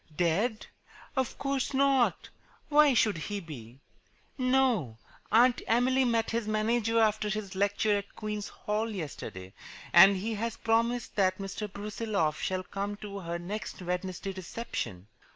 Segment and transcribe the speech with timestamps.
[0.15, 0.65] "Dead?
[1.15, 2.29] Of course not.
[2.69, 3.81] Why should he be?
[4.35, 4.97] No,
[5.31, 9.53] Aunt Emily met his manager after his lecture at Queen's Hall yesterday,
[9.93, 11.71] and he has promised that Mr.
[11.71, 15.05] Brusiloff shall come to her next Wednesday reception."